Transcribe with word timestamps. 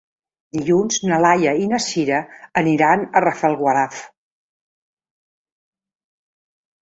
Dilluns 0.59 0.95
na 1.09 1.17
Laia 1.23 1.51
i 1.63 1.65
na 1.73 1.79
Sira 1.87 2.21
aniran 2.63 3.03
a 3.19 3.21
Rafelguaraf. 3.25 3.99